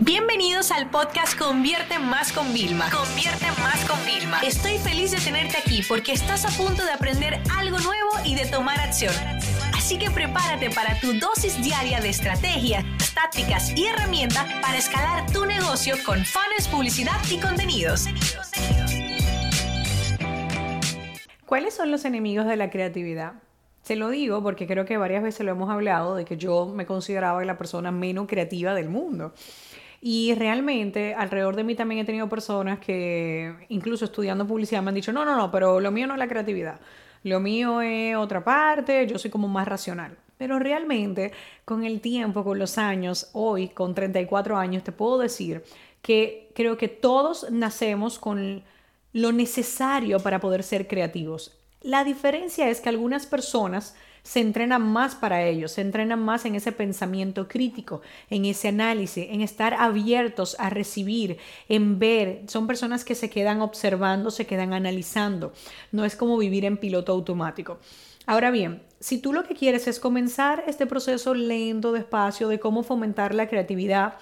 [0.00, 2.90] Bienvenidos al podcast Convierte Más con Vilma.
[2.90, 4.40] Convierte Más con Vilma.
[4.40, 8.44] Estoy feliz de tenerte aquí porque estás a punto de aprender algo nuevo y de
[8.44, 9.14] tomar acción.
[9.74, 15.46] Así que prepárate para tu dosis diaria de estrategias, tácticas y herramientas para escalar tu
[15.46, 18.04] negocio con fans, publicidad y contenidos.
[21.46, 23.32] ¿Cuáles son los enemigos de la creatividad?
[23.86, 26.86] Se lo digo porque creo que varias veces lo hemos hablado de que yo me
[26.86, 29.32] consideraba la persona menos creativa del mundo.
[30.00, 34.94] Y realmente alrededor de mí también he tenido personas que incluso estudiando publicidad me han
[34.94, 36.80] dicho, no, no, no, pero lo mío no es la creatividad,
[37.22, 40.16] lo mío es otra parte, yo soy como más racional.
[40.38, 41.32] Pero realmente
[41.64, 45.64] con el tiempo, con los años, hoy con 34 años, te puedo decir
[46.02, 48.62] que creo que todos nacemos con
[49.12, 51.56] lo necesario para poder ser creativos.
[51.86, 53.94] La diferencia es que algunas personas
[54.24, 59.28] se entrenan más para ello, se entrenan más en ese pensamiento crítico, en ese análisis,
[59.30, 62.42] en estar abiertos a recibir, en ver.
[62.48, 65.52] Son personas que se quedan observando, se quedan analizando.
[65.92, 67.78] No es como vivir en piloto automático.
[68.26, 72.82] Ahora bien, si tú lo que quieres es comenzar este proceso lento, despacio, de cómo
[72.82, 74.14] fomentar la creatividad,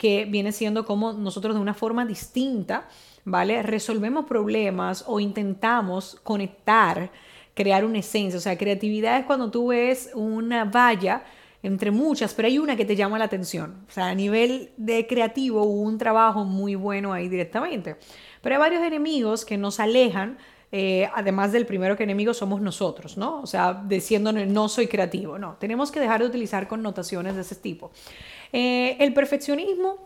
[0.00, 2.88] que viene siendo como nosotros de una forma distinta,
[3.26, 3.62] ¿vale?
[3.62, 7.10] Resolvemos problemas o intentamos conectar
[7.54, 8.38] crear una esencia.
[8.38, 11.24] O sea, creatividad es cuando tú ves una valla
[11.62, 13.84] entre muchas, pero hay una que te llama la atención.
[13.90, 17.96] O sea, a nivel de creativo hubo un trabajo muy bueno ahí directamente.
[18.40, 20.38] Pero hay varios enemigos que nos alejan.
[20.72, 23.40] Eh, además del primero que enemigo somos nosotros, ¿no?
[23.40, 27.56] O sea, diciéndonos no soy creativo, no, tenemos que dejar de utilizar connotaciones de ese
[27.56, 27.90] tipo.
[28.52, 29.96] Eh, el perfeccionismo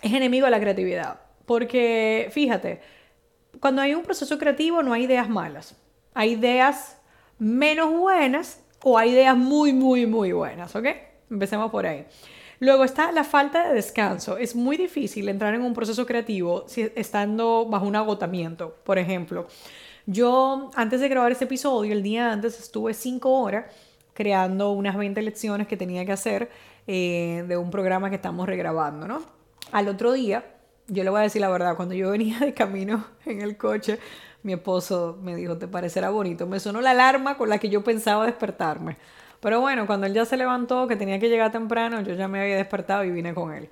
[0.00, 2.80] es enemigo de la creatividad, porque fíjate,
[3.58, 5.74] cuando hay un proceso creativo no hay ideas malas,
[6.14, 6.98] hay ideas
[7.40, 10.86] menos buenas o hay ideas muy, muy, muy buenas, ¿ok?
[11.28, 12.06] Empecemos por ahí.
[12.60, 14.36] Luego está la falta de descanso.
[14.36, 18.76] Es muy difícil entrar en un proceso creativo si, estando bajo un agotamiento.
[18.84, 19.46] Por ejemplo,
[20.10, 23.66] yo antes de grabar este episodio, el día antes estuve cinco horas
[24.14, 26.48] creando unas 20 lecciones que tenía que hacer
[26.86, 29.20] eh, de un programa que estamos regrabando, ¿no?
[29.70, 30.46] Al otro día,
[30.86, 33.98] yo le voy a decir la verdad, cuando yo venía de camino en el coche,
[34.42, 36.46] mi esposo me dijo, ¿te parecerá bonito?
[36.46, 38.96] Me sonó la alarma con la que yo pensaba despertarme.
[39.40, 42.40] Pero bueno, cuando él ya se levantó, que tenía que llegar temprano, yo ya me
[42.40, 43.68] había despertado y vine con él.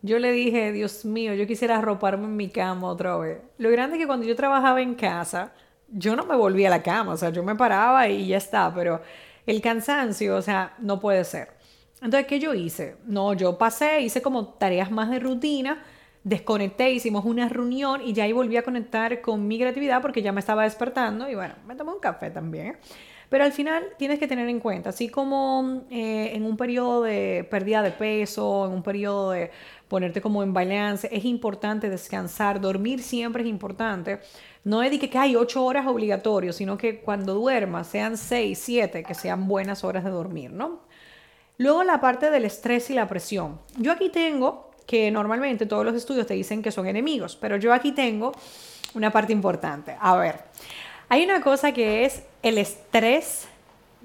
[0.00, 3.40] Yo le dije, Dios mío, yo quisiera arroparme en mi cama otra vez.
[3.58, 5.52] Lo grande es que cuando yo trabajaba en casa,
[5.88, 8.72] yo no me volvía a la cama, o sea, yo me paraba y ya está,
[8.74, 9.00] pero
[9.46, 11.48] el cansancio, o sea, no puede ser.
[12.02, 12.96] Entonces, ¿qué yo hice?
[13.06, 15.82] No, yo pasé, hice como tareas más de rutina
[16.26, 20.32] desconecté, hicimos una reunión y ya ahí volví a conectar con mi creatividad porque ya
[20.32, 22.78] me estaba despertando y bueno, me tomé un café también.
[23.28, 27.46] Pero al final tienes que tener en cuenta, así como eh, en un periodo de
[27.48, 29.52] pérdida de peso, en un periodo de
[29.88, 34.20] ponerte como en balance, es importante descansar, dormir siempre es importante.
[34.64, 39.02] No es de que, hay ocho horas obligatorios, sino que cuando duermas sean seis, siete,
[39.02, 40.80] que sean buenas horas de dormir, ¿no?
[41.58, 43.60] Luego la parte del estrés y la presión.
[43.78, 47.72] Yo aquí tengo que normalmente todos los estudios te dicen que son enemigos, pero yo
[47.72, 48.32] aquí tengo
[48.94, 49.96] una parte importante.
[49.98, 50.44] A ver,
[51.08, 53.48] hay una cosa que es el estrés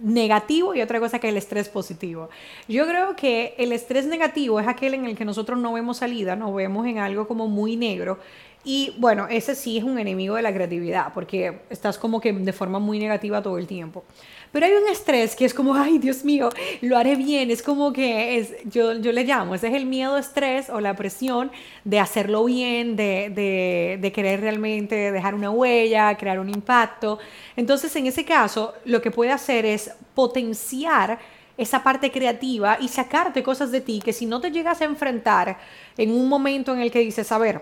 [0.02, 2.30] negativo y otra cosa que el estrés positivo.
[2.68, 6.36] Yo creo que el estrés negativo es aquel en el que nosotros no vemos salida,
[6.36, 8.20] nos vemos en algo como muy negro.
[8.64, 12.54] Y bueno, ese sí es un enemigo de la creatividad, porque estás como que de
[12.54, 14.04] forma muy negativa todo el tiempo.
[14.52, 16.50] Pero hay un estrés que es como, ay, Dios mío,
[16.82, 17.50] lo haré bien.
[17.50, 20.96] Es como que es, yo, yo le llamo, ese es el miedo, estrés o la
[20.96, 21.52] presión
[21.86, 27.18] de hacerlo bien, de, de, de querer realmente dejar una huella, crear un impacto.
[27.56, 31.18] Entonces, en ese caso, lo que puede hacer es potenciar
[31.58, 35.58] esa parte creativa y sacarte cosas de ti que si no te llegas a enfrentar
[35.98, 37.62] en un momento en el que dices, a ver,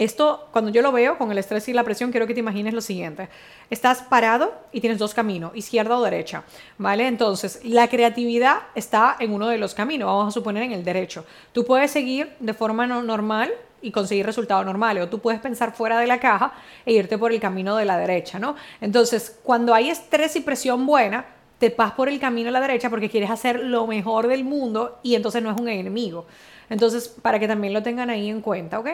[0.00, 2.72] esto, cuando yo lo veo con el estrés y la presión, quiero que te imagines
[2.72, 3.28] lo siguiente.
[3.68, 6.42] Estás parado y tienes dos caminos, izquierda o derecha,
[6.78, 7.06] ¿vale?
[7.06, 11.26] Entonces, la creatividad está en uno de los caminos, vamos a suponer en el derecho.
[11.52, 13.52] Tú puedes seguir de forma normal
[13.82, 16.54] y conseguir resultados normales, o tú puedes pensar fuera de la caja
[16.86, 18.56] e irte por el camino de la derecha, ¿no?
[18.80, 21.26] Entonces, cuando hay estrés y presión buena,
[21.58, 24.98] te vas por el camino de la derecha porque quieres hacer lo mejor del mundo
[25.02, 26.24] y entonces no es un enemigo.
[26.70, 28.88] Entonces, para que también lo tengan ahí en cuenta, ¿ok?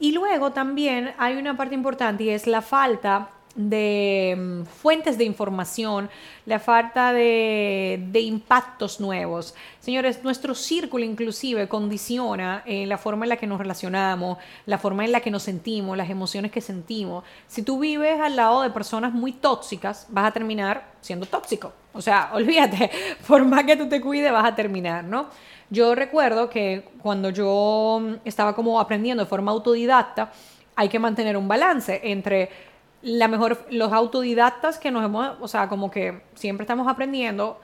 [0.00, 5.24] Y luego también hay una parte importante y es la falta de mm, fuentes de
[5.24, 6.08] información,
[6.46, 9.54] la falta de, impactos nuevos.
[9.80, 15.04] Señores, nuestro círculo inclusive condiciona eh, la forma en la que nos relacionamos, la forma
[15.04, 17.24] en la que nos sentimos, las emociones que sentimos.
[17.46, 21.72] Si tú vives al lado de personas muy tóxicas, vas a terminar siendo tóxico.
[21.92, 22.90] O sea, olvídate,
[23.26, 25.28] por más que tú te cuides, vas a terminar, ¿no?
[25.70, 30.32] Yo recuerdo que cuando yo mm, estaba como aprendiendo de forma autodidacta,
[30.76, 32.48] hay que mantener un balance entre
[33.02, 37.60] la mejor, los autodidactas que nos hemos, o sea, como que siempre estamos aprendiendo.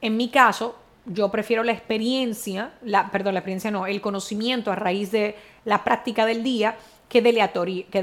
[0.00, 4.76] En mi caso, yo prefiero la experiencia, la, perdón, la experiencia no, el conocimiento a
[4.76, 6.76] raíz de la práctica del día
[7.08, 7.32] que de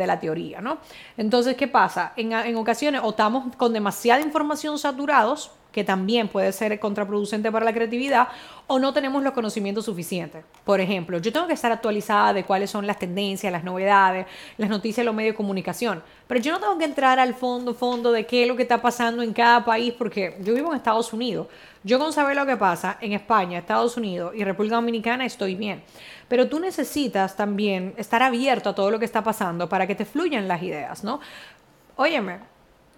[0.07, 0.77] la teoría, ¿no?
[1.17, 2.13] Entonces, ¿qué pasa?
[2.15, 7.65] En, en ocasiones o estamos con demasiada información saturados que también puede ser contraproducente para
[7.65, 8.29] la creatividad,
[8.67, 10.45] o no tenemos los conocimientos suficientes.
[10.63, 14.27] Por ejemplo, yo tengo que estar actualizada de cuáles son las tendencias, las novedades,
[14.57, 17.73] las noticias de los medios de comunicación, pero yo no tengo que entrar al fondo,
[17.73, 20.77] fondo de qué es lo que está pasando en cada país, porque yo vivo en
[20.77, 21.47] Estados Unidos.
[21.85, 25.83] Yo con saber lo que pasa en España, Estados Unidos y República Dominicana estoy bien.
[26.29, 30.05] Pero tú necesitas también estar abierto a todo lo que está pasando para que te
[30.05, 31.19] fluyan las ideas, ¿no?
[31.97, 32.39] Óyeme,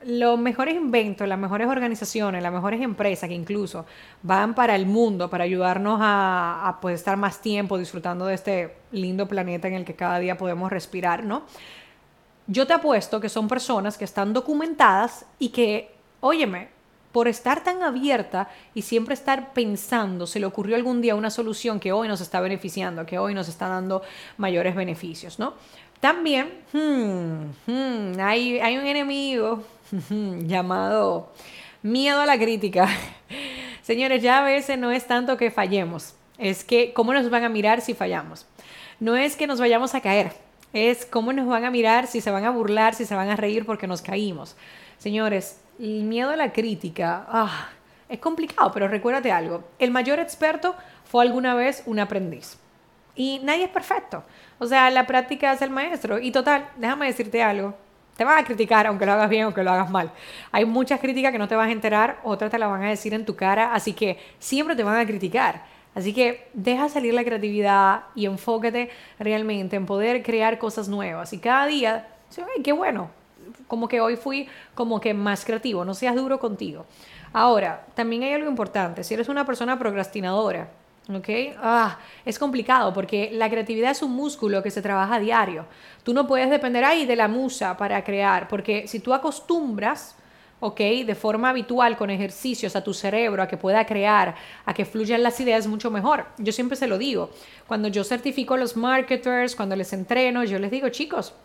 [0.05, 3.87] los mejores inventos, las mejores organizaciones, las mejores empresas que incluso
[4.21, 8.77] van para el mundo para ayudarnos a, a pues, estar más tiempo disfrutando de este
[8.91, 11.43] lindo planeta en el que cada día podemos respirar, ¿no?
[12.45, 16.74] Yo te apuesto que son personas que están documentadas y que, óyeme,
[17.15, 21.79] por estar tan abierta y siempre estar pensando, se le ocurrió algún día una solución
[21.79, 24.01] que hoy nos está beneficiando, que hoy nos está dando
[24.35, 25.53] mayores beneficios, ¿no?
[26.01, 29.63] También hmm, hmm, hay, hay un enemigo
[30.09, 31.31] llamado
[31.83, 32.89] miedo a la crítica.
[33.81, 37.49] Señores, ya a veces no es tanto que fallemos, es que cómo nos van a
[37.49, 38.45] mirar si fallamos.
[38.99, 40.33] No es que nos vayamos a caer,
[40.73, 43.37] es cómo nos van a mirar si se van a burlar, si se van a
[43.37, 44.57] reír porque nos caímos.
[44.97, 47.69] Señores, el miedo a la crítica ah,
[48.09, 50.75] es complicado, pero recuérdate algo, el mayor experto
[51.05, 52.57] fue alguna vez un aprendiz.
[53.15, 54.23] Y nadie es perfecto.
[54.59, 56.19] O sea, la práctica es el maestro.
[56.19, 57.73] Y total, déjame decirte algo.
[58.17, 60.11] Te van a criticar, aunque lo hagas bien, aunque lo hagas mal.
[60.51, 63.13] Hay muchas críticas que no te vas a enterar, otras te las van a decir
[63.13, 65.63] en tu cara, así que siempre te van a criticar.
[65.93, 68.89] Así que deja salir la creatividad y enfócate
[69.19, 71.31] realmente en poder crear cosas nuevas.
[71.33, 72.07] Y cada día,
[72.63, 73.09] qué bueno,
[73.67, 76.85] como que hoy fui como que más creativo, no seas duro contigo.
[77.33, 80.69] Ahora, también hay algo importante, si eres una persona procrastinadora,
[81.13, 81.29] ¿Ok?
[81.57, 85.67] Ah, es complicado porque la creatividad es un músculo que se trabaja a diario.
[86.03, 90.15] Tú no puedes depender ahí de la musa para crear, porque si tú acostumbras,
[90.59, 90.79] ¿ok?
[91.05, 94.33] De forma habitual con ejercicios a tu cerebro a que pueda crear,
[94.65, 96.25] a que fluyan las ideas mucho mejor.
[96.39, 97.29] Yo siempre se lo digo.
[97.67, 101.35] Cuando yo certifico a los marketers, cuando les entreno, yo les digo, chicos,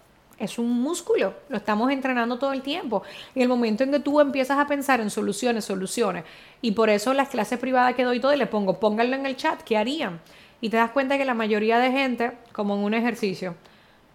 [0.41, 3.03] es un músculo, lo estamos entrenando todo el tiempo.
[3.35, 6.25] Y el momento en que tú empiezas a pensar en soluciones, soluciones,
[6.63, 9.37] y por eso las clases privadas que doy todo y le pongo, pónganlo en el
[9.37, 10.21] chat, ¿qué harían?
[10.63, 13.55] Y te das cuenta que la mayoría de gente, como en un ejercicio,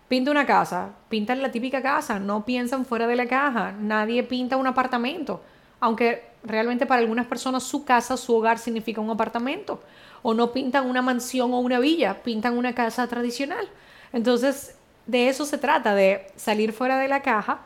[0.07, 4.57] pinta una casa, pintan la típica casa, no piensan fuera de la caja, nadie pinta
[4.57, 5.43] un apartamento,
[5.79, 9.81] aunque realmente para algunas personas su casa, su hogar significa un apartamento,
[10.23, 13.69] o no pintan una mansión o una villa, pintan una casa tradicional.
[14.11, 14.75] Entonces,
[15.07, 17.59] de eso se trata, de salir fuera de la caja,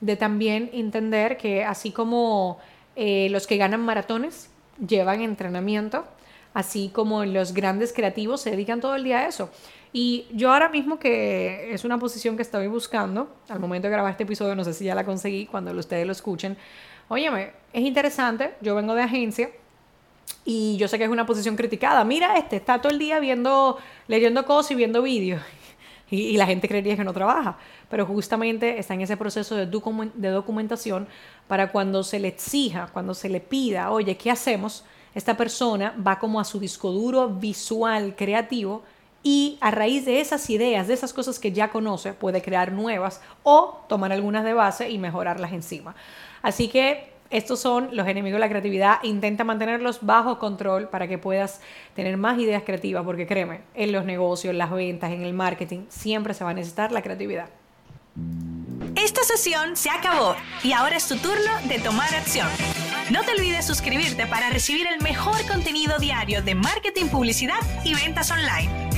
[0.00, 2.58] de también entender que así como
[2.96, 4.50] eh, los que ganan maratones
[4.86, 6.04] llevan entrenamiento,
[6.54, 9.50] así como los grandes creativos se dedican todo el día a eso.
[9.92, 14.10] Y yo ahora mismo que es una posición que estoy buscando, al momento de grabar
[14.10, 16.56] este episodio, no sé si ya la conseguí cuando ustedes lo escuchen,
[17.08, 19.50] óyeme, es interesante, yo vengo de agencia
[20.44, 23.78] y yo sé que es una posición criticada, mira este, está todo el día viendo,
[24.08, 25.42] leyendo cosas y viendo vídeos
[26.12, 27.56] y, la gente creería que no trabaja,
[27.88, 31.08] pero justamente está en ese proceso de, de documentación
[31.48, 34.84] para cuando se le exija, cuando se le pida, oye, ¿qué hacemos?
[35.14, 38.82] Esta persona va como a su disco duro visual, creativo,
[39.22, 43.20] y a raíz de esas ideas, de esas cosas que ya conoce, puede crear nuevas
[43.42, 45.94] o tomar algunas de base y mejorarlas encima.
[46.42, 48.98] Así que estos son los enemigos de la creatividad.
[49.02, 51.60] Intenta mantenerlos bajo control para que puedas
[51.96, 55.86] tener más ideas creativas, porque créeme, en los negocios, en las ventas, en el marketing,
[55.88, 57.48] siempre se va a necesitar la creatividad.
[58.94, 62.48] Esta sesión se acabó y ahora es tu turno de tomar acción.
[63.10, 68.30] No te olvides suscribirte para recibir el mejor contenido diario de marketing, publicidad y ventas
[68.30, 68.91] online.